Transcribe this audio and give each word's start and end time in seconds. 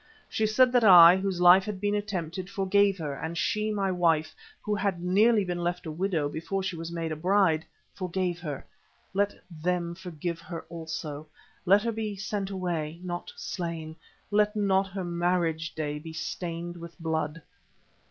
She 0.27 0.47
said 0.47 0.71
that 0.71 0.83
I, 0.83 1.15
whose 1.17 1.39
life 1.41 1.63
had 1.63 1.79
been 1.79 1.93
attempted, 1.93 2.49
forgave 2.49 2.97
her, 2.97 3.13
and 3.13 3.37
she, 3.37 3.69
my 3.69 3.91
wife, 3.91 4.33
who 4.63 4.73
had 4.73 5.03
nearly 5.03 5.45
been 5.45 5.59
left 5.59 5.85
a 5.85 5.91
widow 5.91 6.27
before 6.27 6.63
she 6.63 6.75
was 6.75 6.91
made 6.91 7.11
a 7.11 7.15
bride, 7.15 7.63
forgave 7.93 8.39
her; 8.39 8.65
let 9.13 9.35
them 9.51 9.93
forgive 9.93 10.39
her 10.41 10.63
also, 10.69 11.27
let 11.67 11.83
her 11.83 11.91
be 11.91 12.15
sent 12.15 12.49
away, 12.49 12.99
not 13.03 13.31
slain, 13.35 13.95
let 14.31 14.55
not 14.55 14.87
her 14.87 15.03
marriage 15.03 15.75
day 15.75 15.99
be 15.99 16.13
stained 16.13 16.77
with 16.77 16.99
blood. 16.99 17.39